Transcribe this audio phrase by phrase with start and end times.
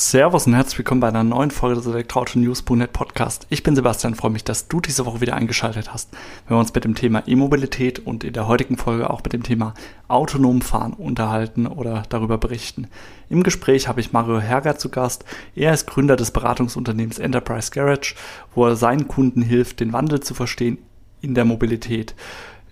[0.00, 3.48] Servus und herzlich willkommen bei einer neuen Folge des Elektroauto-News.net Podcast.
[3.50, 6.12] Ich bin Sebastian, freue mich, dass du diese Woche wieder eingeschaltet hast,
[6.46, 9.42] wenn wir uns mit dem Thema E-Mobilität und in der heutigen Folge auch mit dem
[9.42, 9.74] Thema
[10.06, 12.86] autonom Fahren unterhalten oder darüber berichten.
[13.28, 15.24] Im Gespräch habe ich Mario Herger zu Gast.
[15.56, 18.14] Er ist Gründer des Beratungsunternehmens Enterprise Garage,
[18.54, 20.78] wo er seinen Kunden hilft, den Wandel zu verstehen
[21.22, 22.14] in der Mobilität.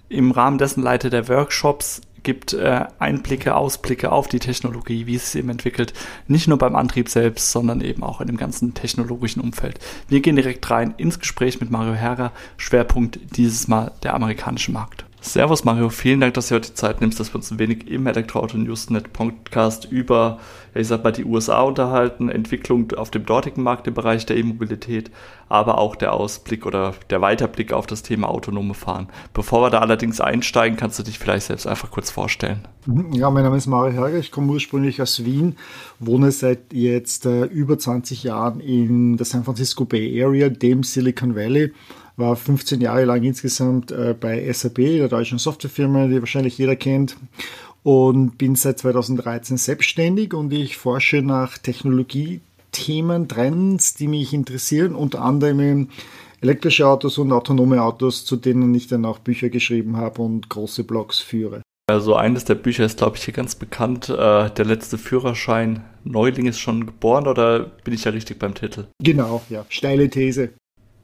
[0.08, 5.30] Im Rahmen dessen leitet er Workshops gibt äh, Einblicke, Ausblicke auf die Technologie, wie es
[5.30, 5.94] sich eben entwickelt,
[6.26, 9.78] nicht nur beim Antrieb selbst, sondern eben auch in dem ganzen technologischen Umfeld.
[10.08, 15.05] Wir gehen direkt rein ins Gespräch mit Mario Herrer, Schwerpunkt dieses Mal der amerikanische Markt.
[15.26, 17.90] Servus Mario, vielen Dank, dass du heute die Zeit nimmst, dass wir uns ein wenig
[17.90, 20.38] im Elektroauto Newsnet Podcast über,
[20.72, 25.10] ich sag mal, die USA unterhalten, Entwicklung auf dem dortigen Markt im Bereich der E-Mobilität,
[25.48, 29.08] aber auch der Ausblick oder der Weiterblick auf das Thema autonome Fahren.
[29.34, 32.60] Bevor wir da allerdings einsteigen, kannst du dich vielleicht selbst einfach kurz vorstellen.
[32.86, 33.12] Mhm.
[33.12, 35.56] Ja, mein Name ist Mario Herger, ich komme ursprünglich aus Wien,
[35.98, 41.34] wohne seit jetzt äh, über 20 Jahren in der San Francisco Bay Area, dem Silicon
[41.34, 41.72] Valley
[42.16, 47.16] war 15 Jahre lang insgesamt äh, bei SAP, der deutschen Softwarefirma, die wahrscheinlich jeder kennt.
[47.82, 55.22] Und bin seit 2013 selbstständig und ich forsche nach Technologiethemen, Trends, die mich interessieren, unter
[55.22, 55.88] anderem
[56.40, 60.84] elektrische Autos und autonome Autos, zu denen ich dann auch Bücher geschrieben habe und große
[60.84, 61.62] Blogs führe.
[61.88, 64.08] Also eines der Bücher ist, glaube ich, hier ganz bekannt.
[64.08, 65.84] Äh, der letzte Führerschein.
[66.02, 68.86] Neuling ist schon geboren oder bin ich ja richtig beim Titel?
[69.00, 69.64] Genau, ja.
[69.68, 70.50] Steile These.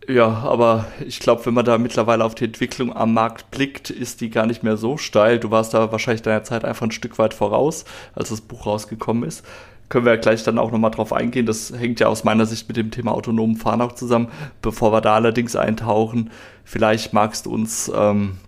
[0.09, 4.21] Ja, aber ich glaube, wenn man da mittlerweile auf die Entwicklung am Markt blickt, ist
[4.21, 5.39] die gar nicht mehr so steil.
[5.39, 9.23] Du warst da wahrscheinlich deiner Zeit einfach ein Stück weit voraus, als das Buch rausgekommen
[9.23, 9.45] ist.
[9.89, 11.47] Können wir ja gleich dann auch nochmal drauf eingehen.
[11.47, 14.29] Das hängt ja aus meiner Sicht mit dem Thema autonomen Fahren auch zusammen.
[14.61, 16.31] Bevor wir da allerdings eintauchen,
[16.65, 18.39] vielleicht magst du uns ähm,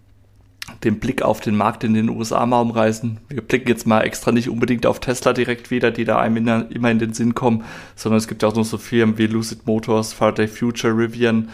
[0.85, 3.19] den Blick auf den Markt in den USA mal umreißen.
[3.29, 6.49] Wir blicken jetzt mal extra nicht unbedingt auf Tesla direkt wieder, die da einem in,
[6.71, 7.65] immer in den Sinn kommen,
[7.97, 11.49] sondern es gibt ja auch noch so Firmen wie Lucid Motors, Faraday Future, Rivian,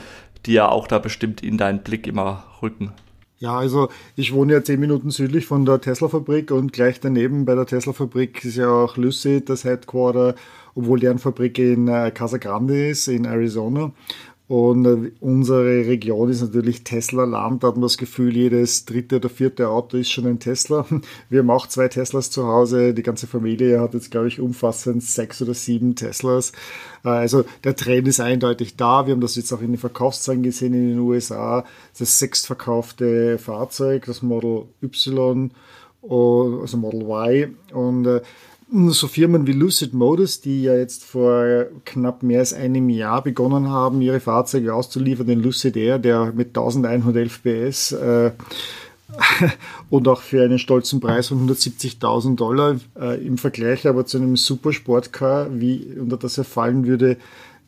[0.46, 2.92] die ja auch da bestimmt in deinen Blick immer rücken.
[3.38, 7.54] Ja, also ich wohne ja zehn Minuten südlich von der Tesla-Fabrik und gleich daneben bei
[7.54, 10.34] der Tesla-Fabrik ist ja auch Lucid, das Headquarter,
[10.74, 13.92] obwohl deren Fabrik in äh, Casa Grande ist, in Arizona.
[14.50, 17.62] Und äh, unsere Region ist natürlich Tesla-Land.
[17.62, 20.84] Da hat man das Gefühl, jedes dritte oder vierte Auto ist schon ein Tesla.
[21.28, 22.92] Wir haben auch zwei Teslas zu Hause.
[22.92, 26.50] Die ganze Familie hat jetzt, glaube ich, umfassend sechs oder sieben Teslas.
[27.04, 29.06] Äh, also der Trend ist eindeutig da.
[29.06, 31.64] Wir haben das jetzt auch in den Verkaufszahlen gesehen in den USA.
[31.96, 35.52] Das sechstverkaufte Fahrzeug, das Model Y,
[36.02, 37.54] also Model Y.
[37.72, 38.20] Und äh,
[38.72, 43.68] so Firmen wie Lucid Motors, die ja jetzt vor knapp mehr als einem Jahr begonnen
[43.68, 48.30] haben, ihre Fahrzeuge auszuliefern, den Lucid Air, der mit 1111 PS äh,
[49.90, 54.36] und auch für einen stolzen Preis von 170.000 Dollar äh, im Vergleich aber zu einem
[54.36, 57.16] Supersportcar, wie unter das er fallen würde,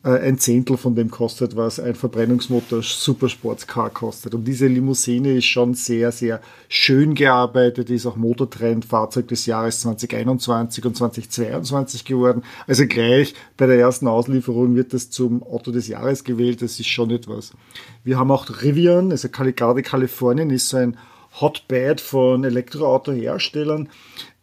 [0.03, 4.35] ein Zehntel von dem kostet, was ein Verbrennungsmotor Supersportscar kostet.
[4.35, 9.79] Und diese Limousine ist schon sehr, sehr schön gearbeitet, ist auch Motortrend Fahrzeug des Jahres
[9.79, 12.43] 2021 und 2022 geworden.
[12.67, 16.61] Also gleich bei der ersten Auslieferung wird das zum Auto des Jahres gewählt.
[16.61, 17.53] Das ist schon etwas.
[18.03, 20.97] Wir haben auch Rivian, also gerade Kalifornien ist so ein
[21.39, 23.89] Hotbed von Elektroautoherstellern.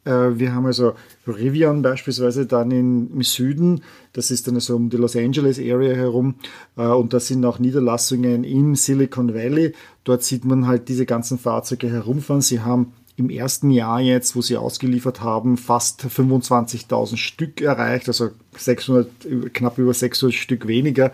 [0.05, 0.93] Äh, wir haben also
[1.27, 5.93] Rivian beispielsweise dann in, im Süden, das ist dann so um die Los Angeles Area
[5.93, 6.35] herum
[6.77, 9.73] äh, und da sind auch Niederlassungen im Silicon Valley.
[10.03, 12.41] Dort sieht man halt diese ganzen Fahrzeuge herumfahren.
[12.41, 18.29] Sie haben im ersten Jahr jetzt, wo sie ausgeliefert haben, fast 25.000 Stück erreicht, also
[18.57, 21.11] 600, knapp über 600 Stück weniger.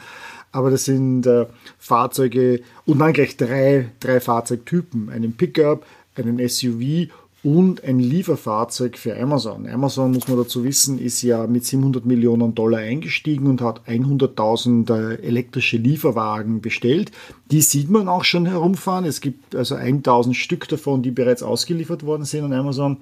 [0.54, 1.46] Aber das sind äh,
[1.78, 7.10] Fahrzeuge und dann gleich drei, drei Fahrzeugtypen, einen Pickup, einen SUV
[7.44, 9.68] und ein Lieferfahrzeug für Amazon.
[9.68, 14.92] Amazon, muss man dazu wissen, ist ja mit 700 Millionen Dollar eingestiegen und hat 100.000
[14.92, 17.12] äh, elektrische Lieferwagen bestellt.
[17.52, 19.06] Die sieht man auch schon herumfahren.
[19.06, 22.98] Es gibt also 1000 Stück davon, die bereits ausgeliefert worden sind an Amazon.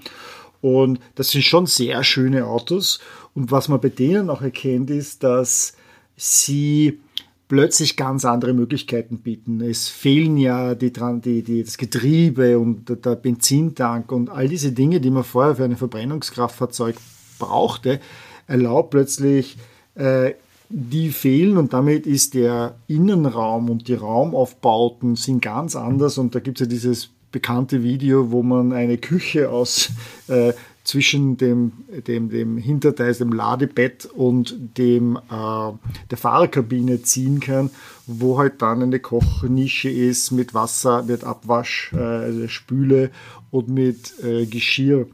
[0.62, 3.00] Und das sind schon sehr schöne Autos.
[3.36, 5.76] Und was man bei denen auch erkennt, ist, dass
[6.18, 7.00] sie
[7.48, 9.62] plötzlich ganz andere Möglichkeiten bieten.
[9.62, 15.00] Es fehlen ja die, die, die, das Getriebe und der Benzintank und all diese Dinge,
[15.00, 16.96] die man vorher für ein Verbrennungskraftfahrzeug
[17.38, 18.00] brauchte,
[18.48, 19.58] erlaubt plötzlich,
[19.96, 20.34] äh,
[20.70, 26.40] die fehlen und damit ist der Innenraum und die Raumaufbauten sind ganz anders und da
[26.40, 29.92] gibt es ja dieses bekannte Video, wo man eine Küche aus
[30.28, 30.54] äh,
[30.86, 31.74] zwischen dem,
[32.08, 35.72] dem, dem Hinterteil, dem Ladebett und dem, äh,
[36.12, 37.72] der Fahrerkabine ziehen kann,
[38.06, 43.10] wo halt dann eine Kochnische ist mit Wasser, mit Abwasch, äh, Spüle
[43.52, 45.08] und mit äh, Geschirr.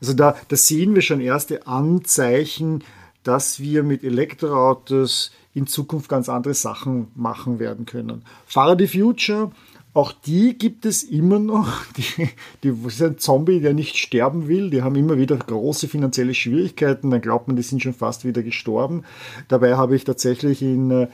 [0.00, 2.84] Also da, da sehen wir schon erste Anzeichen,
[3.22, 8.22] dass wir mit Elektroautos in Zukunft ganz andere Sachen machen werden können.
[8.44, 9.52] Fahrer the Future
[9.94, 11.68] auch die gibt es immer noch.
[11.96, 12.28] Die,
[12.64, 14.68] die sind ein Zombie, der nicht sterben will.
[14.68, 17.10] Die haben immer wieder große finanzielle Schwierigkeiten.
[17.10, 19.04] Dann glaubt man, die sind schon fast wieder gestorben.
[19.46, 21.08] Dabei habe ich tatsächlich in äh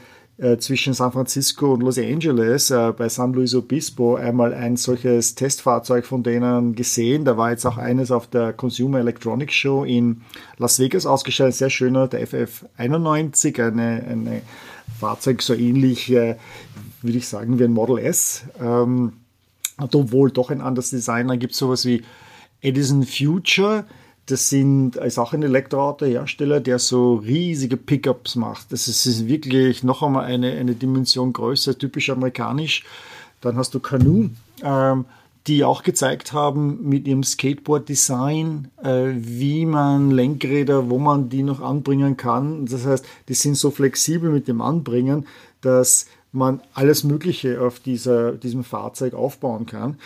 [0.58, 6.06] zwischen San Francisco und Los Angeles äh, bei San Luis Obispo einmal ein solches Testfahrzeug
[6.06, 7.26] von denen gesehen.
[7.26, 10.22] Da war jetzt auch eines auf der Consumer Electronics Show in
[10.56, 11.54] Las Vegas ausgestellt.
[11.54, 14.42] Sehr schöner, der FF91, eine, eine
[14.98, 16.36] Fahrzeug so ähnlich äh,
[17.02, 18.44] würde ich sagen, wie ein Model S.
[18.60, 19.12] Ähm,
[19.78, 21.28] obwohl doch ein anderes Design.
[21.28, 22.02] Dann gibt es sowas wie
[22.60, 23.84] Edison Future.
[24.26, 28.72] Das sind, ist auch ein Elektroautohersteller, der so riesige Pickups macht.
[28.72, 32.84] Das ist, ist wirklich noch einmal eine, eine Dimension größer, typisch amerikanisch.
[33.40, 34.30] Dann hast du Canoe,
[34.62, 35.06] ähm,
[35.46, 41.60] die auch gezeigt haben mit ihrem Skateboard-Design, äh, wie man Lenkräder, wo man die noch
[41.60, 42.66] anbringen kann.
[42.66, 45.26] Das heißt, die sind so flexibel mit dem Anbringen,
[45.62, 49.98] dass man alles Mögliche auf dieser, diesem Fahrzeug aufbauen kann.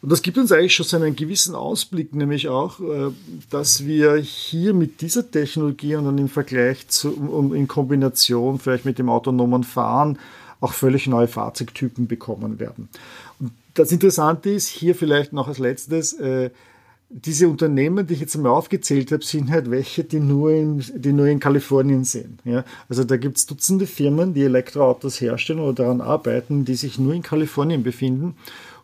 [0.00, 3.10] Und das gibt uns eigentlich schon so einen gewissen Ausblick, nämlich auch, äh,
[3.50, 8.84] dass wir hier mit dieser Technologie und dann im Vergleich zu, und in Kombination vielleicht
[8.84, 10.18] mit dem autonomen Fahren
[10.60, 12.88] auch völlig neue Fahrzeugtypen bekommen werden.
[13.40, 16.50] Und das Interessante ist hier vielleicht noch als letztes, äh,
[17.10, 21.12] diese Unternehmen, die ich jetzt einmal aufgezählt habe, sind halt welche, die nur in, die
[21.12, 22.40] nur in Kalifornien sind.
[22.44, 22.64] Ja?
[22.88, 27.14] Also da gibt es Dutzende Firmen, die Elektroautos herstellen oder daran arbeiten, die sich nur
[27.14, 28.36] in Kalifornien befinden.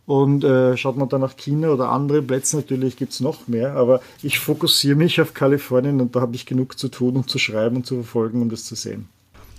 [0.07, 3.75] Und äh, schaut man dann nach China oder andere Plätze, natürlich gibt es noch mehr,
[3.75, 7.39] aber ich fokussiere mich auf Kalifornien und da habe ich genug zu tun und zu
[7.39, 9.09] schreiben und zu verfolgen, um das zu sehen.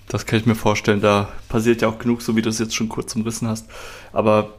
[0.08, 2.76] Das kann ich mir vorstellen, da passiert ja auch genug, so wie du es jetzt
[2.76, 3.68] schon kurz umrissen hast.
[4.14, 4.54] Aber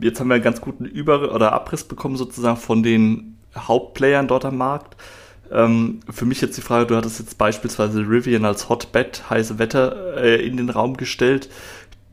[0.00, 4.44] jetzt haben wir einen ganz guten Über- oder Abriss bekommen sozusagen von den Hauptplayern dort
[4.44, 4.96] am Markt.
[5.50, 10.16] Ähm, für mich jetzt die Frage, du hattest jetzt beispielsweise Rivian als Hotbed, heiße Wetter,
[10.16, 11.48] äh, in den Raum gestellt.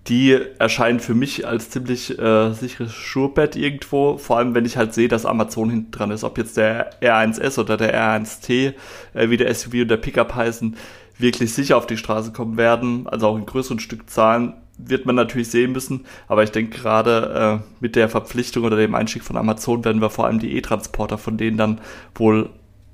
[0.07, 4.93] Die erscheinen für mich als ziemlich äh, sicheres Surebett irgendwo, vor allem wenn ich halt
[4.93, 8.73] sehe, dass Amazon hinten dran ist, ob jetzt der R1S oder der R1T,
[9.15, 10.77] äh, wie der SUV und der Pickup heißen,
[11.17, 15.50] wirklich sicher auf die Straße kommen werden, also auch in größeren Stückzahlen, wird man natürlich
[15.50, 16.06] sehen müssen.
[16.27, 20.10] Aber ich denke gerade äh, mit der Verpflichtung oder dem Einstieg von Amazon werden wir
[20.10, 21.81] vor allem die E-Transporter von denen dann
[22.13, 22.50] wohl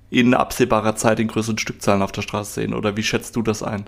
[0.10, 2.74] in absehbarer Zeit in größeren Stückzahlen auf der Straße sehen.
[2.74, 3.86] Oder wie schätzt du das ein?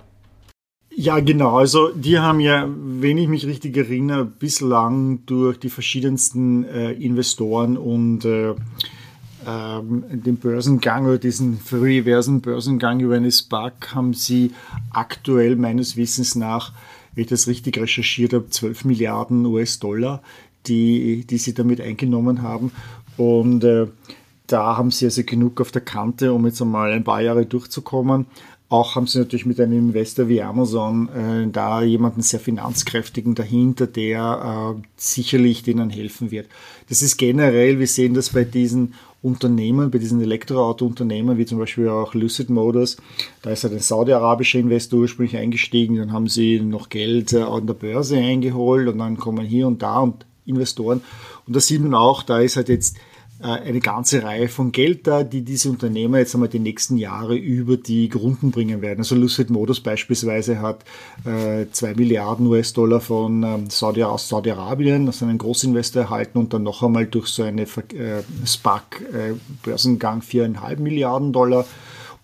[0.96, 1.58] Ja, genau.
[1.58, 7.76] Also die haben ja, wenn ich mich richtig erinnere, bislang durch die verschiedensten äh, Investoren
[7.76, 8.54] und äh,
[9.46, 14.52] ähm, den Börsengang oder diesen reversen Börsengang über eine SPAC haben sie
[14.90, 16.72] aktuell meines Wissens nach
[17.14, 20.22] wenn ich das richtig recherchiert habe, 12 Milliarden US-Dollar,
[20.66, 22.72] die, die sie damit eingenommen haben.
[23.16, 23.86] Und äh,
[24.46, 28.26] da haben sie also genug auf der Kante, um jetzt einmal ein paar Jahre durchzukommen.
[28.68, 33.86] Auch haben sie natürlich mit einem Investor wie Amazon äh, da jemanden sehr finanzkräftigen dahinter,
[33.86, 36.48] der äh, sicherlich denen helfen wird.
[36.88, 38.94] Das ist generell, wir sehen das bei diesen
[39.24, 42.98] Unternehmen, bei diesen Elektroauto-Unternehmen, wie zum Beispiel auch Lucid Motors,
[43.40, 47.66] da ist halt ein saudi-arabischer Investor ursprünglich eingestiegen, dann haben sie noch Geld äh, an
[47.66, 51.00] der Börse eingeholt und dann kommen hier und da und Investoren.
[51.46, 52.98] Und da sieht man auch, da ist halt jetzt
[53.40, 57.76] eine ganze Reihe von Geld da, die diese Unternehmer jetzt einmal die nächsten Jahre über
[57.76, 59.00] die Grunden bringen werden.
[59.00, 60.84] Also Lucid Motors beispielsweise hat
[61.24, 66.62] äh, zwei Milliarden US-Dollar von ähm, Saudi aus Saudi-Arabien, also einen Großinvestor erhalten und dann
[66.62, 71.66] noch einmal durch so eine äh, SPAC-Börsengang äh, viereinhalb Milliarden Dollar.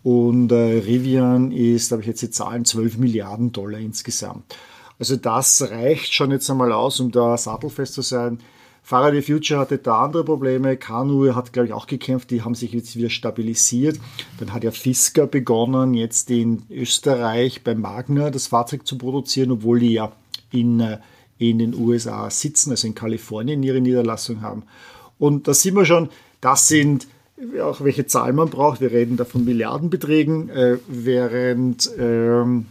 [0.03, 4.57] Und äh, Rivian ist, habe ich jetzt die Zahlen, 12 Milliarden Dollar insgesamt.
[4.99, 8.39] Also das reicht schon jetzt einmal aus, um da sattelfest zu sein.
[8.83, 10.77] Faraday Future hatte da andere Probleme.
[10.77, 12.31] Kanu hat, glaube ich, auch gekämpft.
[12.31, 14.01] Die haben sich jetzt wieder stabilisiert.
[14.39, 19.81] Dann hat ja Fisker begonnen, jetzt in Österreich bei Magna das Fahrzeug zu produzieren, obwohl
[19.81, 20.13] die ja
[20.51, 20.99] in, äh,
[21.39, 24.65] in den USA sitzen, also in Kalifornien ihre Niederlassung haben.
[25.19, 26.09] Und da sieht man schon,
[26.41, 27.07] das sind
[27.63, 28.81] auch welche Zahlen man braucht.
[28.81, 32.67] Wir reden da von Milliardenbeträgen, äh, während ähm,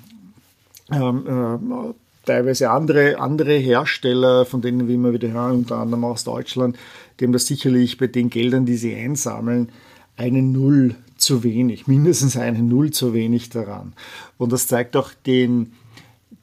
[0.92, 1.94] ähm, äh,
[2.30, 6.78] teilweise andere, andere Hersteller, von denen wir immer wieder hören, unter anderem aus Deutschland,
[7.20, 9.70] haben das sicherlich bei den Geldern, die sie einsammeln,
[10.16, 13.94] eine Null zu wenig, mindestens eine Null zu wenig daran.
[14.38, 15.74] Und das zeigt auch den,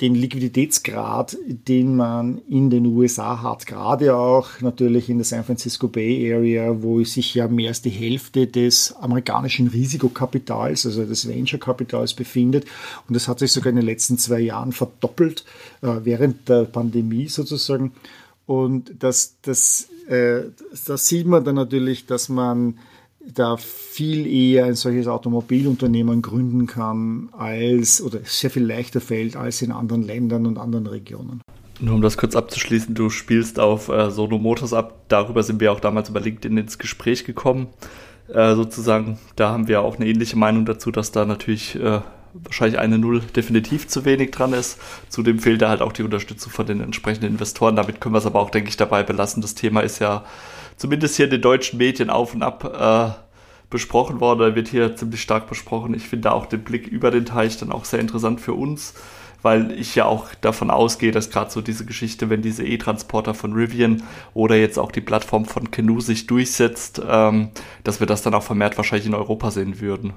[0.00, 5.88] den Liquiditätsgrad, den man in den USA hat, gerade auch natürlich in der San Francisco
[5.88, 12.12] Bay Area, wo sich ja mehr als die Hälfte des amerikanischen Risikokapitals, also des Venture-Kapitals
[12.12, 12.66] befindet.
[13.08, 15.44] Und das hat sich sogar in den letzten zwei Jahren verdoppelt,
[15.80, 17.92] äh, während der Pandemie sozusagen.
[18.44, 20.42] Und das, das, äh,
[20.86, 22.78] das sieht man dann natürlich, dass man
[23.34, 29.62] da viel eher ein solches Automobilunternehmen gründen kann als oder sehr viel leichter fällt als
[29.62, 31.42] in anderen Ländern und anderen Regionen.
[31.80, 35.02] Nur um das kurz abzuschließen, du spielst auf äh, Sono Motors ab.
[35.08, 37.66] Darüber sind wir auch damals über LinkedIn ins Gespräch gekommen.
[38.28, 42.00] Äh, sozusagen, da haben wir auch eine ähnliche Meinung dazu, dass da natürlich äh,
[42.32, 44.78] wahrscheinlich eine Null definitiv zu wenig dran ist.
[45.10, 47.76] Zudem fehlt da halt auch die Unterstützung von den entsprechenden Investoren.
[47.76, 49.42] Damit können wir es aber auch, denke ich, dabei belassen.
[49.42, 50.24] Das Thema ist ja
[50.76, 53.26] zumindest hier in den deutschen Medien auf und ab äh,
[53.70, 55.94] besprochen worden, Er wird hier ziemlich stark besprochen.
[55.94, 58.94] Ich finde auch den Blick über den Teich dann auch sehr interessant für uns,
[59.42, 63.52] weil ich ja auch davon ausgehe, dass gerade so diese Geschichte, wenn diese E-Transporter von
[63.52, 64.02] Rivian
[64.34, 67.50] oder jetzt auch die Plattform von Canoe sich durchsetzt, ähm,
[67.82, 70.14] dass wir das dann auch vermehrt wahrscheinlich in Europa sehen würden.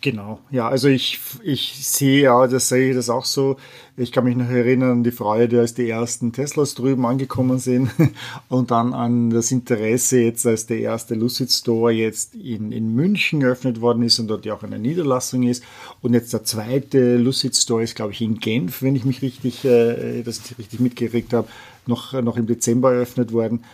[0.00, 3.56] Genau, ja, also ich, ich sehe ja, das sehe ich das auch so.
[3.96, 7.90] Ich kann mich noch erinnern an die Freude, als die ersten Teslas drüben angekommen sind
[8.48, 13.42] und dann an das Interesse jetzt, als der erste Lucid Store jetzt in, in München
[13.42, 15.64] eröffnet worden ist und dort ja auch eine Niederlassung ist.
[16.02, 19.64] Und jetzt der zweite Lucid Store ist, glaube ich, in Genf, wenn ich mich richtig,
[19.64, 21.48] äh, das richtig mitgekriegt habe,
[21.86, 23.64] noch, noch im Dezember eröffnet worden.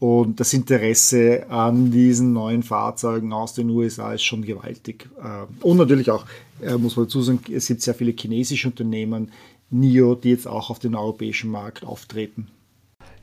[0.00, 5.10] Und das Interesse an diesen neuen Fahrzeugen aus den USA ist schon gewaltig.
[5.22, 6.24] Äh, und natürlich auch,
[6.62, 9.30] äh, muss man dazu sagen, es gibt sehr viele chinesische Unternehmen,
[9.68, 12.48] NIO, die jetzt auch auf den europäischen Markt auftreten.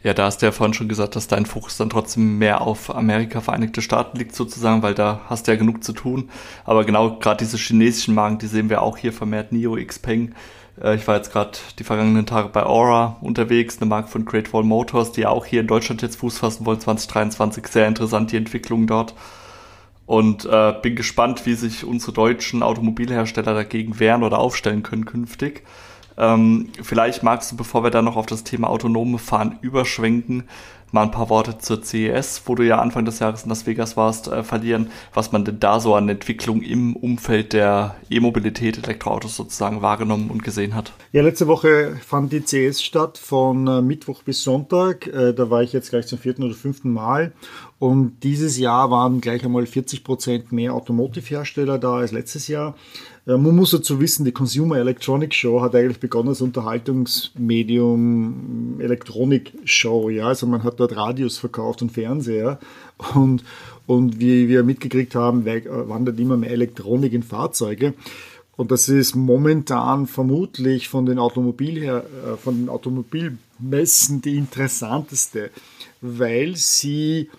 [0.03, 2.95] Ja, da hast du ja vorhin schon gesagt, dass dein Fokus dann trotzdem mehr auf
[2.95, 6.29] Amerika, Vereinigte Staaten liegt sozusagen, weil da hast du ja genug zu tun.
[6.63, 10.35] Aber genau gerade diese chinesischen Marken, die sehen wir auch hier vermehrt NIO, Xpeng,
[10.77, 14.63] ich war jetzt gerade die vergangenen Tage bei Aura unterwegs, eine Marke von Great Wall
[14.63, 17.65] Motors, die auch hier in Deutschland jetzt Fuß fassen wollen, 2023.
[17.67, 19.15] Sehr interessant die Entwicklung dort.
[20.05, 25.63] Und äh, bin gespannt, wie sich unsere deutschen Automobilhersteller dagegen wehren oder aufstellen können künftig.
[26.17, 30.43] Ähm, vielleicht magst du, bevor wir dann noch auf das Thema autonome Fahren überschwenken,
[30.91, 33.97] mal ein paar Worte zur CES, wo du ja Anfang des Jahres in Las Vegas
[33.97, 39.35] warst, äh, verlieren, was man denn da so an Entwicklung im Umfeld der E-Mobilität, Elektroautos
[39.35, 40.93] sozusagen wahrgenommen und gesehen hat.
[41.11, 45.07] Ja, letzte Woche fand die CES statt von äh, Mittwoch bis Sonntag.
[45.07, 47.33] Äh, da war ich jetzt gleich zum vierten oder fünften Mal.
[47.79, 52.75] Und dieses Jahr waren gleich einmal 40 Prozent mehr Automotive-Hersteller da als letztes Jahr.
[53.27, 60.09] Man muss dazu wissen, die Consumer Electronics Show hat eigentlich begonnen als Unterhaltungsmedium Elektronik-Show.
[60.09, 60.27] Ja?
[60.27, 62.57] Also man hat dort Radios verkauft und Fernseher.
[63.13, 63.43] Und,
[63.85, 67.95] und wie wir mitgekriegt haben, wandert immer mehr Elektronik in Fahrzeuge.
[68.55, 75.49] Und das ist momentan vermutlich von den, Automobil her, äh, von den Automobilmessen die interessanteste,
[75.99, 77.29] weil sie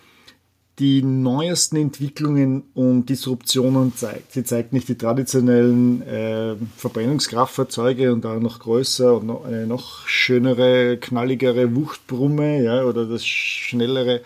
[0.79, 4.31] die neuesten Entwicklungen und Disruptionen zeigt.
[4.31, 10.07] Sie zeigt nicht die traditionellen äh, Verbrennungskraftfahrzeuge und da noch größer und noch eine noch
[10.07, 14.21] schönere, knalligere Wuchtbrumme ja, oder das schnellere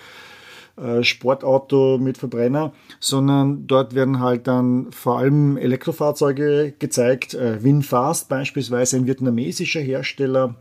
[0.75, 7.33] äh, Sportauto mit Verbrenner, sondern dort werden halt dann vor allem Elektrofahrzeuge gezeigt.
[7.33, 10.55] Äh, Winfast beispielsweise, ein vietnamesischer Hersteller,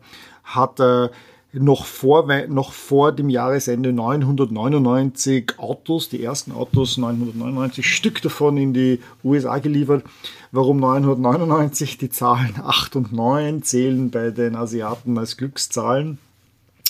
[0.45, 1.09] hat äh,
[1.53, 8.73] noch vor, noch vor dem Jahresende 999 Autos, die ersten Autos 999 Stück davon in
[8.73, 10.05] die USA geliefert.
[10.51, 11.99] Warum 999?
[11.99, 16.19] Die Zahlen 8 und 9 zählen bei den Asiaten als Glückszahlen.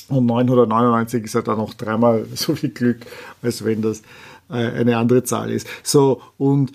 [0.09, 3.07] Und 999 ist ja dann noch dreimal so viel Glück,
[3.43, 4.03] als wenn das
[4.49, 5.67] äh, eine andere Zahl ist.
[5.83, 6.73] So, und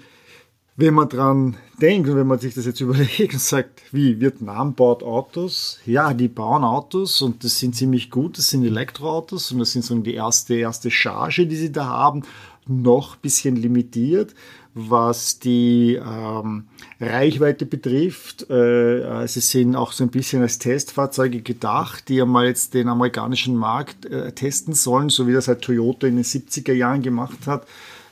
[0.77, 4.75] wenn man dran denkt und wenn man sich das jetzt überlegt und sagt, wie Vietnam
[4.75, 9.59] baut Autos, ja, die bauen Autos und das sind ziemlich gut, das sind Elektroautos und
[9.59, 12.23] das sind so die erste, erste Charge, die sie da haben,
[12.67, 14.35] noch bisschen limitiert,
[14.75, 16.65] was die ähm,
[16.99, 18.47] Reichweite betrifft.
[18.51, 23.55] Äh, sie sind auch so ein bisschen als Testfahrzeuge gedacht, die einmal jetzt den amerikanischen
[23.55, 27.65] Markt äh, testen sollen, so wie das halt Toyota in den 70er Jahren gemacht hat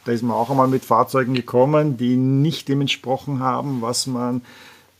[0.05, 4.41] da ist man auch einmal mit Fahrzeugen gekommen, die nicht dem entsprochen haben, was man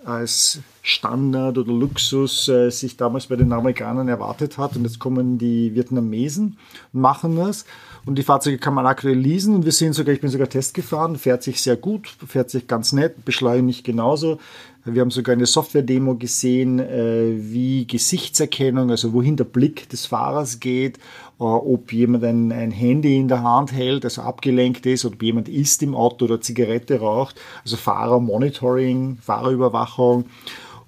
[0.04, 4.76] als Standard oder Luxus äh, sich damals bei den Amerikanern erwartet hat.
[4.76, 6.58] Und jetzt kommen die Vietnamesen
[6.94, 7.66] und machen das.
[8.06, 9.56] Und die Fahrzeuge kann man aktuell leasen.
[9.56, 12.68] Und wir sehen sogar, ich bin sogar Test gefahren, fährt sich sehr gut, fährt sich
[12.68, 14.40] ganz nett, beschleunigt genauso.
[14.88, 20.60] Wir haben sogar eine Software-Demo gesehen, äh, wie Gesichtserkennung, also wohin der Blick des Fahrers
[20.60, 20.98] geht,
[21.40, 25.50] äh, ob jemand ein, ein Handy in der Hand hält, also abgelenkt ist, ob jemand
[25.50, 30.26] isst im Auto oder Zigarette raucht, also Fahrermonitoring, Fahrerüberwachung.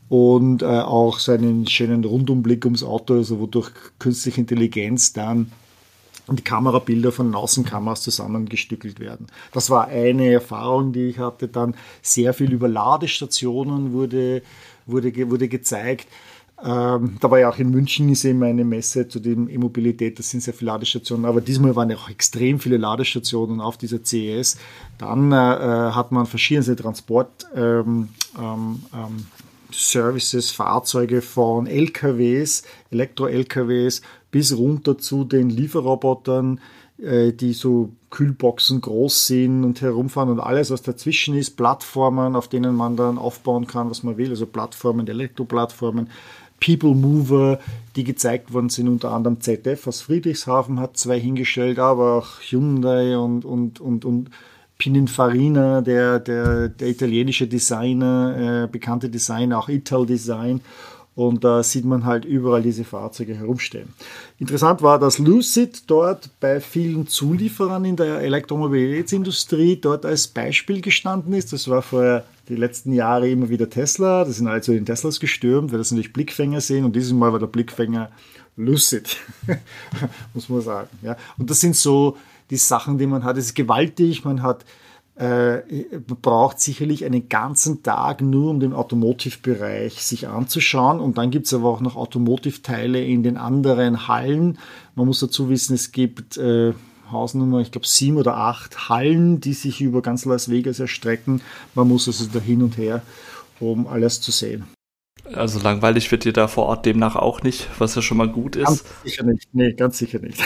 [0.09, 5.51] und äh, auch so einen schönen Rundumblick ums Auto, also wodurch künstliche Intelligenz dann
[6.35, 9.27] die Kamerabilder von Außenkameras zusammengestückelt werden.
[9.53, 11.47] Das war eine Erfahrung, die ich hatte.
[11.47, 14.41] Dann sehr viel über Ladestationen wurde,
[14.85, 16.07] wurde, wurde gezeigt.
[16.63, 20.31] Ähm, da war ja auch in München ist eben eine Messe zu dem E-Mobilität, das
[20.31, 24.57] sind sehr viele Ladestationen, aber diesmal waren ja auch extrem viele Ladestationen auf dieser CES.
[24.97, 29.27] Dann äh, hat man verschiedene Transport ähm, ähm, ähm,
[29.71, 34.01] Fahrzeuge von LKWs, Elektro-LKWs
[34.37, 36.59] bis runter zu den Lieferrobotern,
[36.99, 42.47] äh, die so Kühlboxen groß sind und herumfahren und alles, was dazwischen ist, Plattformen, auf
[42.47, 46.11] denen man dann aufbauen kann, was man will, also Plattformen, Elektroplattformen,
[46.63, 47.57] People Mover,
[47.95, 53.17] die gezeigt worden sind, unter anderem ZF aus Friedrichshafen hat zwei hingestellt, aber auch Hyundai
[53.17, 54.29] und, und, und, und
[54.77, 60.61] Pininfarina, der, der, der italienische Designer, äh, bekannte Designer, auch Ital Design.
[61.17, 63.89] Und da sieht man halt überall diese Fahrzeuge herumstehen.
[64.37, 71.33] Interessant war, dass Lucid dort bei vielen Zulieferern in der Elektromobilitätsindustrie dort als Beispiel gestanden
[71.33, 71.51] ist.
[71.51, 74.25] Das war vorher die letzten Jahre immer wieder Tesla.
[74.25, 76.85] Das sind also in Teslas gestürmt, weil das natürlich Blickfänger sehen.
[76.85, 78.11] Und dieses Mal war der Blickfänger
[78.55, 79.17] Lucid,
[80.35, 80.89] muss man sagen.
[81.01, 81.17] Ja.
[81.39, 82.15] Und das sind so
[82.51, 83.37] die Sachen, die man hat.
[83.37, 84.23] Es ist gewaltig.
[84.23, 84.65] Man hat
[85.17, 85.61] äh,
[86.21, 90.99] braucht sicherlich einen ganzen Tag nur, um den Automotive-Bereich sich anzuschauen.
[90.99, 94.59] Und dann gibt es aber auch noch Automotive-Teile in den anderen Hallen.
[94.95, 96.73] Man muss dazu wissen, es gibt äh,
[97.11, 101.41] Hausnummer, ich glaube, sieben oder acht Hallen, die sich über ganz Las Vegas erstrecken.
[101.73, 103.01] Man muss also da hin und her,
[103.59, 104.65] um alles zu sehen.
[105.33, 108.55] Also langweilig wird dir da vor Ort demnach auch nicht, was ja schon mal gut
[108.55, 108.65] ist.
[108.65, 110.41] Ganz sicher nicht, nee, ganz sicher nicht.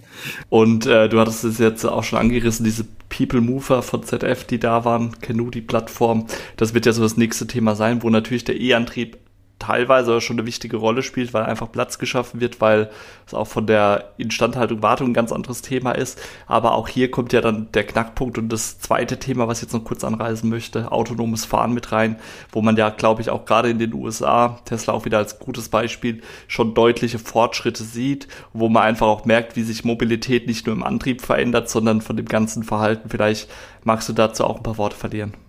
[0.50, 4.58] Und äh, du hattest es jetzt auch schon angerissen, diese People Mover von ZF, die
[4.58, 6.26] da waren, Canoe, die Plattform.
[6.56, 9.18] Das wird ja so das nächste Thema sein, wo natürlich der E-Antrieb
[9.58, 12.90] teilweise schon eine wichtige Rolle spielt, weil einfach Platz geschaffen wird, weil
[13.26, 16.20] es auch von der Instandhaltung, Wartung ein ganz anderes Thema ist.
[16.46, 19.72] Aber auch hier kommt ja dann der Knackpunkt und das zweite Thema, was ich jetzt
[19.72, 22.18] noch kurz anreisen möchte, autonomes Fahren mit rein,
[22.52, 25.70] wo man ja, glaube ich, auch gerade in den USA, Tesla auch wieder als gutes
[25.70, 30.74] Beispiel, schon deutliche Fortschritte sieht, wo man einfach auch merkt, wie sich Mobilität nicht nur
[30.74, 33.08] im Antrieb verändert, sondern von dem ganzen Verhalten.
[33.08, 33.48] Vielleicht
[33.84, 35.45] magst du dazu auch ein paar Worte verlieren.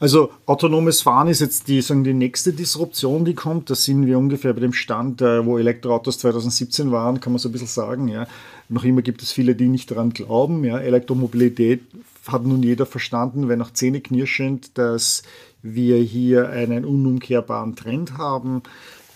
[0.00, 3.70] Also autonomes Fahren ist jetzt die, sagen, die nächste Disruption, die kommt.
[3.70, 7.48] Da sind wir ungefähr bei dem Stand, äh, wo Elektroautos 2017 waren, kann man so
[7.48, 8.08] ein bisschen sagen.
[8.08, 8.26] Ja.
[8.68, 10.64] Noch immer gibt es viele, die nicht daran glauben.
[10.64, 10.78] Ja.
[10.78, 11.82] Elektromobilität
[12.26, 15.22] hat nun jeder verstanden, wenn auch zähneknirschend, dass
[15.62, 18.62] wir hier einen unumkehrbaren Trend haben.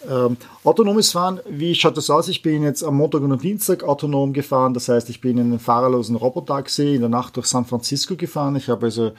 [0.08, 2.28] Ähm, autonomes Fahren, wie schaut das aus?
[2.28, 4.72] Ich bin jetzt am Montag und am Dienstag autonom gefahren.
[4.72, 8.54] Das heißt, ich bin in einem fahrerlosen Robotaxi in der Nacht durch San Francisco gefahren.
[8.54, 9.12] Ich habe also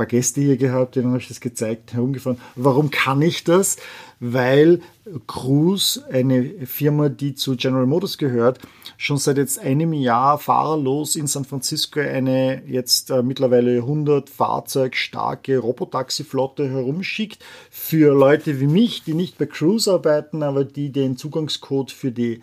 [0.00, 2.40] paar Gäste hier gehabt, denen habe ich das gezeigt, herumgefahren.
[2.56, 3.76] Warum kann ich das?
[4.18, 4.80] Weil
[5.26, 8.60] Cruise, eine Firma, die zu General Motors gehört,
[8.96, 14.96] schon seit jetzt einem Jahr fahrerlos in San Francisco eine jetzt äh, mittlerweile 100 Fahrzeug
[14.96, 21.18] starke Robotaxi-Flotte herumschickt für Leute wie mich, die nicht bei Cruise arbeiten, aber die den
[21.18, 22.40] Zugangscode für die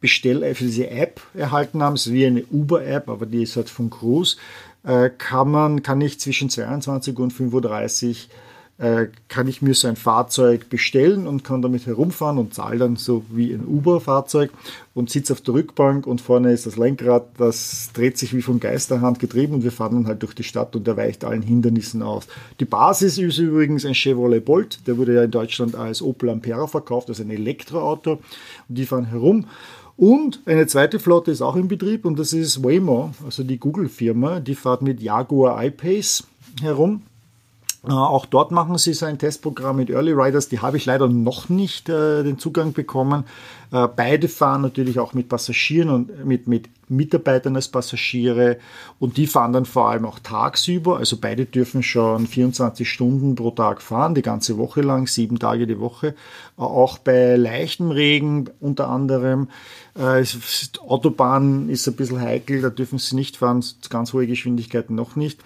[0.00, 1.94] Bestell für diese App erhalten haben.
[1.94, 4.36] Es ist wie eine Uber-App, aber die ist halt von Cruise.
[4.84, 8.28] Äh, kann man, kann ich zwischen 22 und 35
[8.76, 12.96] äh, kann ich mir so ein Fahrzeug bestellen und kann damit herumfahren und zahle dann
[12.96, 14.50] so wie ein Uber-Fahrzeug
[14.94, 18.58] und sitze auf der Rückbank und vorne ist das Lenkrad, das dreht sich wie von
[18.58, 22.02] Geisterhand getrieben und wir fahren dann halt durch die Stadt und der weicht allen Hindernissen
[22.02, 22.26] aus.
[22.58, 26.66] Die Basis ist übrigens ein Chevrolet Bolt, der wurde ja in Deutschland als Opel Ampera
[26.66, 28.20] verkauft, also ein Elektroauto und
[28.68, 29.46] die fahren herum
[29.96, 34.40] und eine zweite Flotte ist auch in Betrieb und das ist Waymo, also die Google-Firma,
[34.40, 36.24] die fährt mit Jaguar I-Pace
[36.60, 37.02] herum.
[37.86, 40.48] Äh, auch dort machen sie so ein Testprogramm mit Early Riders.
[40.48, 43.24] Die habe ich leider noch nicht äh, den Zugang bekommen.
[43.72, 48.58] Äh, beide fahren natürlich auch mit Passagieren und mit, mit Mitarbeitern als Passagiere.
[48.98, 50.98] Und die fahren dann vor allem auch tagsüber.
[50.98, 55.66] Also beide dürfen schon 24 Stunden pro Tag fahren, die ganze Woche lang, sieben Tage
[55.66, 56.08] die Woche.
[56.56, 59.48] Äh, auch bei leichtem Regen unter anderem.
[59.94, 60.24] Äh,
[60.86, 65.40] Autobahn ist ein bisschen heikel, da dürfen sie nicht fahren, ganz hohe Geschwindigkeiten noch nicht.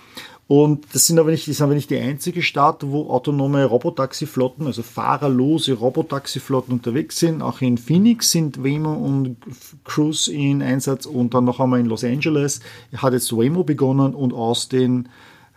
[0.49, 4.67] Und das sind aber nicht, das ist aber nicht die einzige Stadt, wo autonome Robotaxiflotten,
[4.67, 7.43] also fahrerlose Robotaxiflotten unterwegs sind.
[7.43, 9.37] Auch in Phoenix sind Waymo und
[9.85, 12.61] Cruise in Einsatz und dann noch einmal in Los Angeles
[12.97, 15.11] hat jetzt Waymo begonnen und Austin,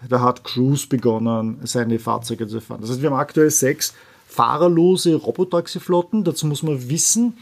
[0.09, 2.81] da hat Cruise begonnen, seine Fahrzeuge zu fahren.
[2.81, 3.93] Das heißt, wir haben aktuell sechs
[4.27, 6.25] fahrerlose Robotaxiflotten.
[6.25, 7.37] Dazu muss man wissen,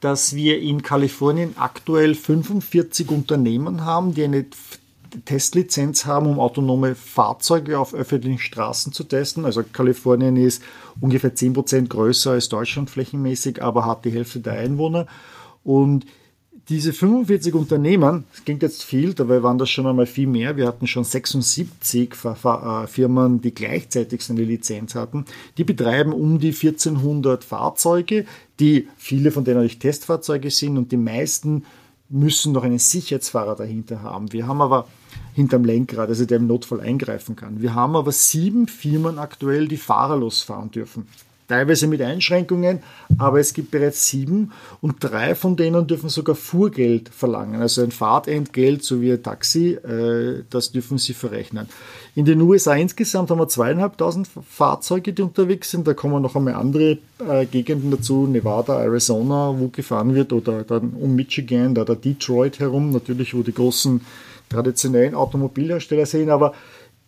[0.00, 4.44] dass wir in Kalifornien aktuell 45 Unternehmen haben, die eine
[5.24, 9.44] Testlizenz haben, um autonome Fahrzeuge auf öffentlichen Straßen zu testen.
[9.44, 10.62] Also Kalifornien ist
[11.00, 15.06] ungefähr 10% größer als Deutschland flächenmäßig, aber hat die Hälfte der Einwohner.
[15.64, 16.06] Und
[16.68, 20.56] diese 45 Unternehmen, das klingt jetzt viel, dabei waren das schon einmal viel mehr.
[20.56, 25.24] Wir hatten schon 76 äh, Firmen, die gleichzeitig so eine Lizenz hatten.
[25.58, 28.26] Die betreiben um die 1400 Fahrzeuge,
[28.60, 31.64] die viele von denen natürlich Testfahrzeuge sind und die meisten
[32.08, 34.32] müssen noch einen Sicherheitsfahrer dahinter haben.
[34.32, 34.86] Wir haben aber
[35.34, 37.62] hinterm Lenkrad, also der im Notfall eingreifen kann.
[37.62, 41.06] Wir haben aber sieben Firmen aktuell, die fahrerlos fahren dürfen
[41.52, 42.78] teilweise mit Einschränkungen,
[43.18, 47.90] aber es gibt bereits sieben und drei von denen dürfen sogar Fuhrgeld verlangen, also ein
[47.90, 51.68] Fahrtentgelt sowie ein Taxi, äh, das dürfen sie verrechnen.
[52.14, 55.86] In den USA insgesamt haben wir zweieinhalbtausend Fahrzeuge, die unterwegs sind.
[55.86, 60.90] Da kommen noch einmal andere äh, Gegenden dazu, Nevada, Arizona, wo gefahren wird, oder dann
[60.90, 64.00] um Michigan, da der Detroit herum, natürlich, wo die großen
[64.52, 66.52] traditionellen Automobilhersteller sind, aber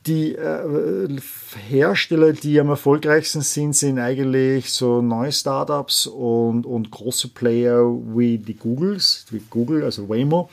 [0.06, 1.18] die äh,
[1.66, 8.36] Hersteller, die am erfolgreichsten sind, sind eigentlich so neue Startups und, und große Player wie
[8.36, 10.50] die Googles, wie Google, also Waymo,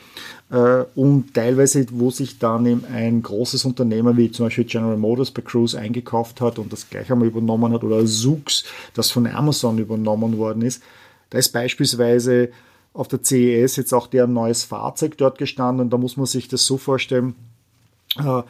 [0.50, 5.30] äh, und teilweise, wo sich dann eben ein großes Unternehmen wie zum Beispiel General Motors
[5.30, 9.76] bei Cruise eingekauft hat und das gleich einmal übernommen hat, oder Zoox, das von Amazon
[9.76, 10.82] übernommen worden ist.
[11.28, 12.50] Da ist beispielsweise
[12.94, 16.48] auf der CES jetzt auch deren neues Fahrzeug dort gestanden und da muss man sich
[16.48, 17.34] das so vorstellen,
[18.18, 18.42] äh,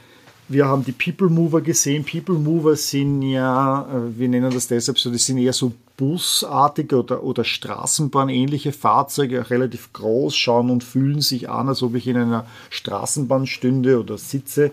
[0.49, 2.05] wir haben die People Mover gesehen.
[2.05, 6.99] People Mover sind ja, äh, wir nennen das deshalb so, die sind eher so busartige
[6.99, 12.17] oder, oder Straßenbahnähnliche Fahrzeuge, relativ groß, schauen und fühlen sich an, als ob ich in
[12.17, 14.73] einer Straßenbahn stünde oder sitze,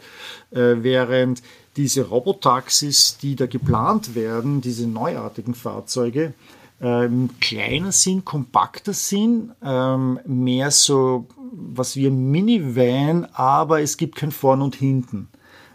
[0.52, 1.44] äh, während
[1.78, 6.34] diese Robotaxis, die da geplant werden, diese neuartigen Fahrzeuge,
[6.82, 14.16] ähm, kleiner sind, kompakter sind, ähm, mehr so was wie ein Minivan, aber es gibt
[14.16, 15.30] kein Vorn und Hinten.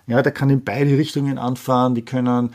[0.07, 2.55] Ja, der kann in beide Richtungen anfahren, die können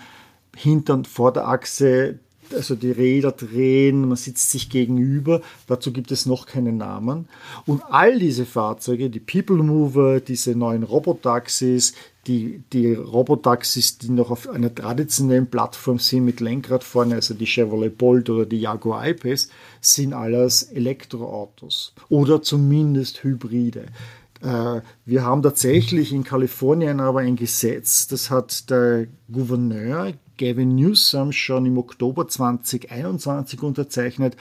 [0.55, 2.19] hinter und vor der Achse,
[2.53, 7.27] also die Räder drehen, man sitzt sich gegenüber, dazu gibt es noch keinen Namen.
[7.65, 11.93] Und all diese Fahrzeuge, die People Mover, diese neuen Robotaxis,
[12.27, 17.47] die, die Robotaxis, die noch auf einer traditionellen Plattform sind mit Lenkrad vorne, also die
[17.47, 19.49] Chevrolet Bolt oder die Jaguar I-Pace,
[19.81, 23.87] sind alles Elektroautos oder zumindest Hybride.
[24.41, 31.31] Äh, wir haben tatsächlich in Kalifornien aber ein Gesetz, das hat der Gouverneur Gavin Newsom
[31.31, 34.35] schon im Oktober 2021 unterzeichnet.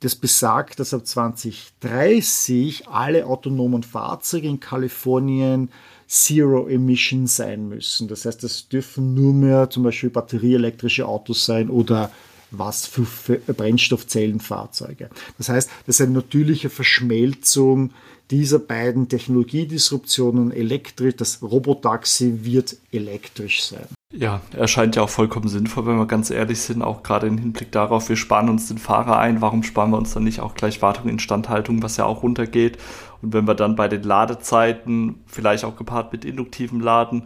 [0.00, 5.70] Das besagt, dass ab 2030 alle autonomen Fahrzeuge in Kalifornien
[6.06, 8.08] Zero Emission sein müssen.
[8.08, 12.10] Das heißt, es dürfen nur mehr zum Beispiel batterieelektrische Autos sein oder
[12.50, 13.06] was für
[13.38, 15.10] Brennstoffzellenfahrzeuge.
[15.38, 17.90] Das heißt, das ist eine natürliche Verschmelzung
[18.30, 23.86] dieser beiden Technologiedisruptionen elektrisch, das Robotaxi wird elektrisch sein.
[24.16, 27.72] Ja, erscheint ja auch vollkommen sinnvoll, wenn wir ganz ehrlich sind, auch gerade im Hinblick
[27.72, 30.80] darauf, wir sparen uns den Fahrer ein, warum sparen wir uns dann nicht auch gleich
[30.82, 32.78] Wartung, Instandhaltung, was ja auch runtergeht.
[33.22, 37.24] Und wenn wir dann bei den Ladezeiten, vielleicht auch gepaart mit induktivem Laden,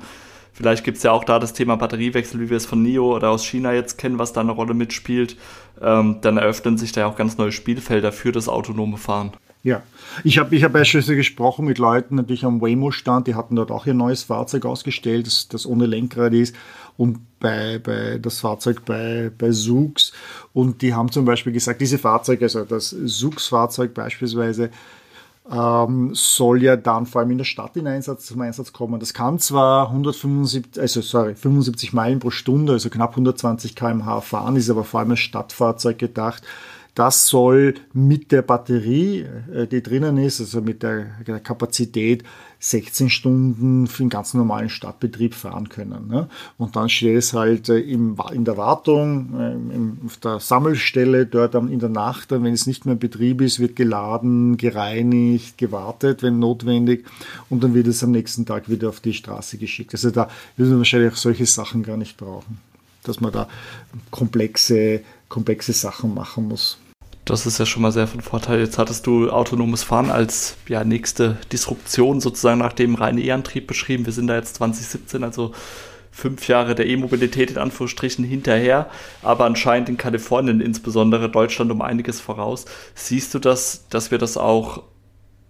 [0.55, 3.29] vielleicht gibt es ja auch da das Thema Batteriewechsel, wie wir es von NIO oder
[3.29, 5.37] aus China jetzt kennen, was da eine Rolle mitspielt,
[5.83, 9.33] ähm, dann eröffnen sich da ja auch ganz neue Spielfelder für das autonome Fahren.
[9.65, 9.83] Ja,
[10.23, 13.87] ich habe ich hab beispielsweise gesprochen mit Leuten natürlich am Waymo-Stand, die hatten dort auch
[13.87, 16.55] ihr neues Fahrzeug ausgestellt, das, das ohne Lenkrad ist
[16.97, 20.13] und bei, bei das Fahrzeug bei, bei Zoox
[20.53, 24.71] und die haben zum Beispiel gesagt, diese Fahrzeuge, also das Zoox-Fahrzeug beispielsweise,
[25.51, 29.01] ähm, soll ja dann vor allem in der Stadt in Einsatz, zum Einsatz kommen.
[29.01, 34.57] Das kann zwar 175, also sorry, 75 Meilen pro Stunde, also knapp 120 km/h fahren,
[34.57, 36.43] ist aber vor allem als Stadtfahrzeug gedacht.
[36.99, 41.05] Das soll mit der Batterie, äh, die drinnen ist, also mit der,
[41.45, 42.25] Kapazität
[42.59, 46.09] 16 Stunden für den ganz normalen Stadtbetrieb fahren können.
[46.09, 46.29] Ne?
[46.57, 51.79] Und dann steht es halt äh, in der Wartung, äh, auf der Sammelstelle, dort in
[51.79, 57.07] der Nacht, wenn es nicht mehr in Betrieb ist, wird geladen, gereinigt, gewartet, wenn notwendig.
[57.49, 59.95] Und dann wird es am nächsten Tag wieder auf die Straße geschickt.
[59.95, 62.59] Also da würden wir wahrscheinlich auch solche Sachen gar nicht brauchen,
[63.05, 63.49] dass man da
[64.11, 66.77] komplexe, komplexe Sachen machen muss.
[67.29, 68.59] Das ist ja schon mal sehr von Vorteil.
[68.59, 74.07] Jetzt hattest du autonomes Fahren als ja, nächste Disruption sozusagen nach dem reinen E-Antrieb beschrieben.
[74.07, 75.53] Wir sind da jetzt 2017, also
[76.11, 78.89] fünf Jahre der E-Mobilität in Anführungsstrichen hinterher,
[79.21, 82.65] aber anscheinend in Kalifornien insbesondere Deutschland um einiges voraus.
[82.95, 84.85] Siehst du das, dass wir das auch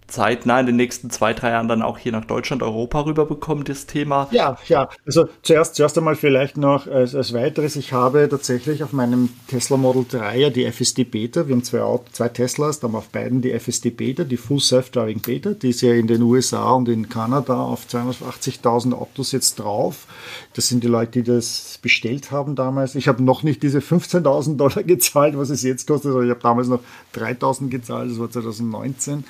[0.08, 3.86] zeitnah in den nächsten zwei, drei Jahren dann auch hier nach Deutschland, Europa rüberbekommen, das
[3.86, 4.26] Thema?
[4.30, 4.88] Ja, ja.
[5.06, 7.76] Also zuerst, zuerst einmal vielleicht noch als, als weiteres.
[7.76, 11.46] Ich habe tatsächlich auf meinem Tesla Model 3 ja die FSD Beta.
[11.46, 15.20] Wir haben zwei, zwei Teslas, da haben auf beiden die FSD Beta, die Full Self-Driving
[15.20, 15.50] Beta.
[15.50, 20.06] Die ist ja in den USA und in Kanada auf 280.000 Autos jetzt drauf.
[20.54, 22.94] Das sind die Leute, die das bestellt haben damals.
[22.94, 26.12] Ich habe noch nicht diese 15.000 Dollar gezahlt, was es jetzt kostet.
[26.12, 26.80] Also ich habe damals noch
[27.14, 29.24] 3.000 gezahlt, das war 2019.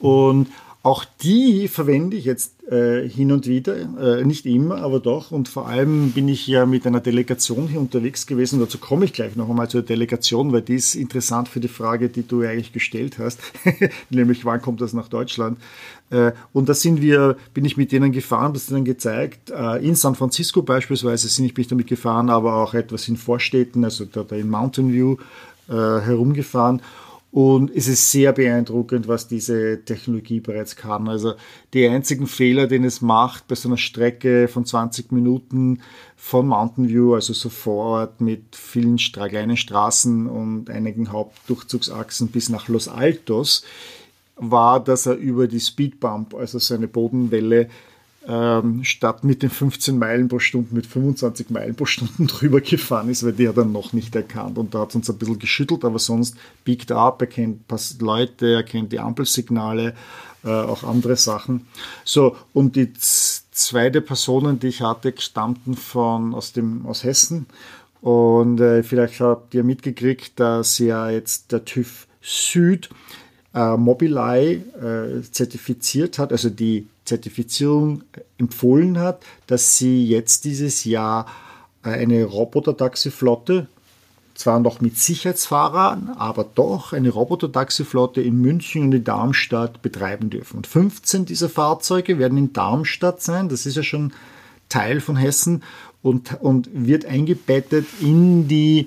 [0.00, 0.48] Und
[0.82, 5.30] auch die verwende ich jetzt äh, hin und wieder, äh, nicht immer, aber doch.
[5.30, 8.60] Und vor allem bin ich ja mit einer Delegation hier unterwegs gewesen.
[8.60, 12.08] Dazu komme ich gleich noch einmal zur Delegation, weil die ist interessant für die Frage,
[12.08, 13.40] die du eigentlich gestellt hast,
[14.10, 15.58] nämlich wann kommt das nach Deutschland?
[16.08, 19.50] Äh, und da sind wir, bin ich mit denen gefahren, das ihnen gezeigt.
[19.50, 24.06] Äh, in San Francisco beispielsweise bin ich damit gefahren, aber auch etwas in Vorstädten, also
[24.06, 25.16] da, da in Mountain View
[25.68, 26.80] äh, herumgefahren.
[27.32, 31.08] Und es ist sehr beeindruckend, was diese Technologie bereits kann.
[31.08, 31.34] Also
[31.72, 35.80] die einzigen Fehler, den es macht bei so einer Strecke von 20 Minuten
[36.16, 42.48] von Mountain View, also so vor Ort mit vielen kleinen Straßen und einigen Hauptdurchzugsachsen bis
[42.48, 43.64] nach Los Altos,
[44.34, 47.68] war, dass er über die Speedbump, also seine Bodenwelle,
[48.26, 53.08] ähm, statt mit den 15 Meilen pro Stunde mit 25 Meilen pro Stunde drüber gefahren
[53.08, 54.58] ist, weil die hat er noch nicht erkannt.
[54.58, 57.60] Und da hat es uns ein bisschen geschüttelt, aber sonst biegt er ab, er kennt
[58.00, 59.94] Leute, er kennt die Ampelsignale,
[60.44, 61.66] äh, auch andere Sachen.
[62.04, 67.46] So, und die zweite Personen, die ich hatte, stammten von, aus, dem, aus Hessen.
[68.02, 72.90] Und äh, vielleicht habt ihr mitgekriegt, dass ja jetzt der TÜV Süd
[73.54, 78.04] äh, Mobileye äh, zertifiziert hat, also die Zertifizierung
[78.38, 81.26] empfohlen hat, dass sie jetzt dieses Jahr
[81.84, 83.66] äh, eine Roboter-Taxi-Flotte,
[84.34, 90.58] zwar noch mit Sicherheitsfahrern, aber doch eine Roboter-Taxi-Flotte in München und in Darmstadt betreiben dürfen.
[90.58, 94.12] Und 15 dieser Fahrzeuge werden in Darmstadt sein, das ist ja schon
[94.68, 95.64] Teil von Hessen
[96.00, 98.86] und, und wird eingebettet in die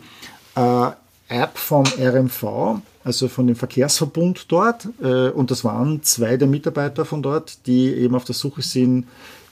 [0.55, 0.91] äh,
[1.33, 4.87] App vom RMV also von dem Verkehrsverbund dort.
[5.01, 9.07] Äh, und das waren zwei der Mitarbeiter von dort, die eben auf der Suche sind,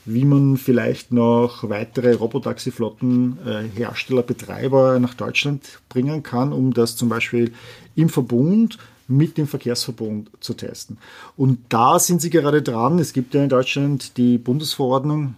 [0.05, 6.95] wie man vielleicht noch weitere Robotaxi-Flotten, äh, Hersteller, Betreiber nach Deutschland bringen kann, um das
[6.95, 7.53] zum Beispiel
[7.95, 10.97] im Verbund mit dem Verkehrsverbund zu testen.
[11.35, 12.97] Und da sind sie gerade dran.
[12.97, 15.35] Es gibt ja in Deutschland die Bundesverordnung,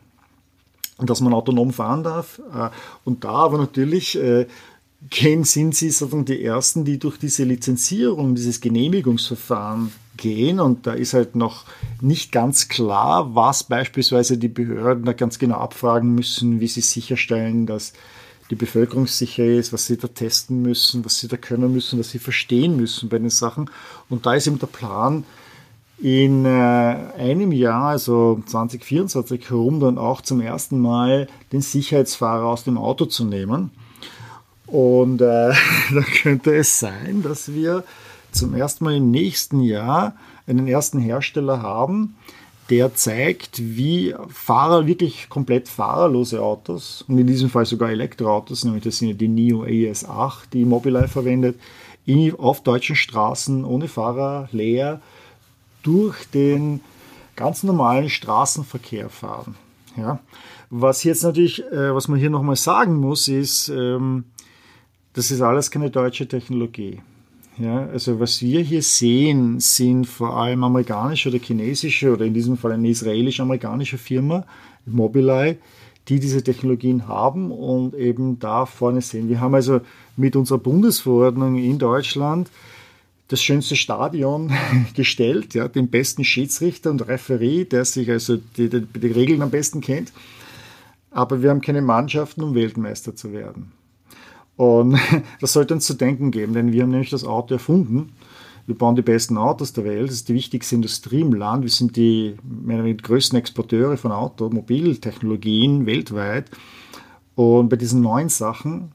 [1.00, 2.40] dass man autonom fahren darf.
[2.56, 2.70] Äh,
[3.04, 4.18] und da aber natürlich
[5.10, 10.60] gehen, sind Sie sozusagen die Ersten, die durch diese Lizenzierung, dieses Genehmigungsverfahren gehen.
[10.60, 11.66] Und da ist halt noch
[12.02, 17.66] nicht ganz klar, was beispielsweise die Behörden da ganz genau abfragen müssen, wie sie sicherstellen,
[17.66, 17.94] dass
[18.50, 22.12] die Bevölkerung sicher ist, was sie da testen müssen, was sie da können müssen, was
[22.12, 23.70] sie verstehen müssen bei den Sachen.
[24.10, 25.24] Und da ist eben der Plan,
[26.00, 32.66] in äh, einem Jahr, also 2024 herum, dann auch zum ersten Mal den Sicherheitsfahrer aus
[32.66, 33.72] dem Auto zu nehmen
[34.74, 35.54] und äh,
[35.94, 37.84] da könnte es sein, dass wir
[38.32, 40.16] zum ersten Mal im nächsten Jahr
[40.48, 42.16] einen ersten Hersteller haben,
[42.72, 48.84] der zeigt, wie Fahrer, wirklich komplett fahrerlose Autos, und in diesem Fall sogar Elektroautos, nämlich
[48.84, 51.60] das sind ja die NIO ES8, die Mobileye verwendet,
[52.40, 55.02] auf deutschen Straßen ohne Fahrer leer
[55.84, 56.82] durch den
[57.36, 59.56] ganz normalen Straßenverkehr fahren.
[59.98, 60.20] Ja.
[60.72, 64.24] Was jetzt natürlich, äh, was man hier nochmal sagen muss, ist, ähm,
[65.14, 67.02] das ist alles keine deutsche Technologie.
[67.58, 72.58] Ja, also was wir hier sehen, sind vor allem amerikanische oder chinesische oder in diesem
[72.58, 74.46] Fall eine israelisch-amerikanische Firma,
[74.86, 75.58] Mobileye,
[76.08, 79.30] die diese Technologien haben und eben da vorne sehen.
[79.30, 79.82] Wir haben also
[80.18, 82.50] mit unserer Bundesverordnung in Deutschland
[83.28, 84.52] das schönste Stadion
[84.96, 89.52] gestellt, ja, den besten Schiedsrichter und Referee, der sich also die, die, die Regeln am
[89.52, 90.12] besten kennt.
[91.12, 93.72] Aber wir haben keine Mannschaften, um Weltmeister zu werden.
[94.56, 95.00] Und
[95.42, 98.14] das sollte uns zu denken geben, denn wir haben nämlich das Auto erfunden.
[98.66, 100.08] Wir bauen die besten Autos der Welt.
[100.08, 101.64] Das ist die wichtigste Industrie im Land.
[101.64, 106.50] Wir sind die, die größten Exporteure von Automobiltechnologien weltweit.
[107.36, 108.94] Und bei diesen neuen Sachen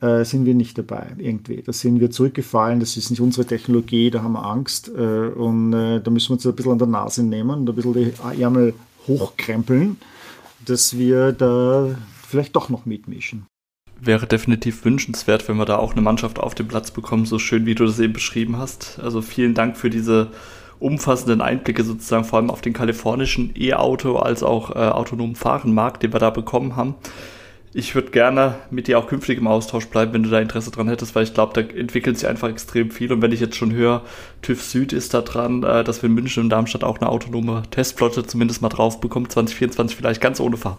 [0.00, 1.62] äh, sind wir nicht dabei irgendwie.
[1.62, 2.80] Da sind wir zurückgefallen.
[2.80, 4.10] Das ist nicht unsere Technologie.
[4.10, 4.88] Da haben wir Angst.
[4.88, 7.74] Äh, und äh, da müssen wir uns ein bisschen an der Nase nehmen und ein
[7.74, 8.72] bisschen die Ärmel
[9.06, 9.98] hochkrempeln,
[10.64, 11.96] dass wir da
[12.26, 13.46] vielleicht doch noch mitmischen
[14.00, 17.66] wäre definitiv wünschenswert, wenn wir da auch eine Mannschaft auf den Platz bekommen, so schön
[17.66, 19.00] wie du das eben beschrieben hast.
[19.02, 20.28] Also vielen Dank für diese
[20.78, 26.12] umfassenden Einblicke sozusagen vor allem auf den kalifornischen E-Auto als auch äh, autonomen Fahrenmarkt, den
[26.12, 26.94] wir da bekommen haben.
[27.72, 30.88] ich würde gerne mit dir auch künftig im Austausch bleiben, wenn du da Interesse dran
[30.88, 33.12] hättest, weil ich glaube, da entwickelt sich einfach extrem viel.
[33.12, 34.02] Und wenn ich jetzt schon höre,
[34.42, 37.62] TÜV Süd ist da dran, äh, dass wir in München und Darmstadt auch eine autonome
[37.70, 40.78] Testflotte zumindest mal drauf bekommen, 2024 vielleicht ganz ohne Fahr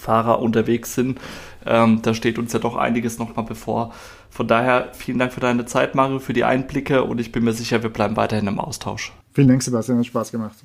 [0.00, 1.20] Fahrer unterwegs sind.
[1.66, 3.92] Ähm, da steht uns ja doch einiges nochmal bevor.
[4.30, 7.52] Von daher vielen Dank für deine Zeit, Mario, für die Einblicke und ich bin mir
[7.52, 9.12] sicher, wir bleiben weiterhin im Austausch.
[9.32, 10.56] Vielen Dank, Sebastian, hat Spaß gemacht.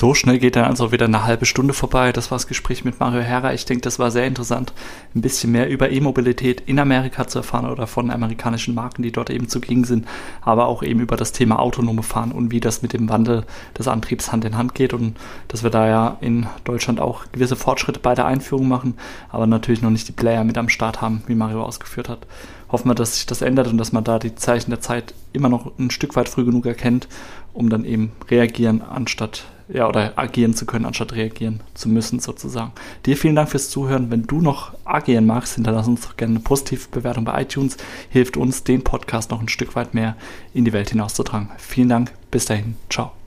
[0.00, 2.10] So schnell geht dann also wieder eine halbe Stunde vorbei.
[2.10, 3.52] Das war das Gespräch mit Mario Herrer.
[3.52, 4.72] Ich denke, das war sehr interessant,
[5.14, 9.28] ein bisschen mehr über E-Mobilität in Amerika zu erfahren oder von amerikanischen Marken, die dort
[9.28, 10.08] eben zugegen sind,
[10.40, 13.44] aber auch eben über das Thema autonome Fahren und wie das mit dem Wandel
[13.78, 17.56] des Antriebs Hand in Hand geht und dass wir da ja in Deutschland auch gewisse
[17.56, 18.94] Fortschritte bei der Einführung machen,
[19.28, 22.26] aber natürlich noch nicht die Player mit am Start haben, wie Mario ausgeführt hat.
[22.72, 25.50] Hoffen wir, dass sich das ändert und dass man da die Zeichen der Zeit immer
[25.50, 27.06] noch ein Stück weit früh genug erkennt,
[27.52, 32.72] um dann eben reagieren anstatt ja, oder agieren zu können, anstatt reagieren zu müssen, sozusagen.
[33.06, 34.10] Dir vielen Dank fürs Zuhören.
[34.10, 37.76] Wenn du noch agieren magst, hinterlass uns doch gerne eine positive Bewertung bei iTunes.
[38.08, 40.16] Hilft uns, den Podcast noch ein Stück weit mehr
[40.54, 41.50] in die Welt hinauszutragen.
[41.58, 42.12] Vielen Dank.
[42.30, 42.76] Bis dahin.
[42.88, 43.19] Ciao.